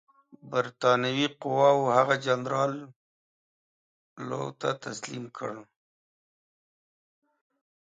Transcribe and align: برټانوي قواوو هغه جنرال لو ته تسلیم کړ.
برټانوي 0.51 1.27
قواوو 1.41 1.93
هغه 1.97 2.15
جنرال 2.25 2.73
لو 4.27 4.43
ته 4.59 4.69
تسلیم 4.85 5.25
کړ. 5.37 5.53